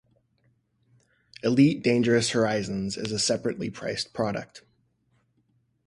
"Elite 1.43 1.83
Dangerous 1.83 2.31
Horizons" 2.31 2.97
is 2.97 3.11
a 3.11 3.19
separately 3.19 3.69
priced 3.69 4.13
product. 4.13 4.63